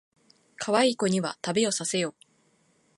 [0.55, 2.15] かわいい子には旅をさせよ